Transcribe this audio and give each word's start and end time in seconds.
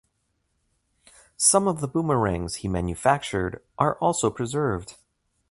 Some 1.37 1.67
of 1.67 1.79
the 1.79 1.87
boomerangs 1.87 2.55
he 2.55 2.67
manufactured 2.67 3.61
are 3.77 3.99
also 3.99 4.31
preserved. 4.31 4.95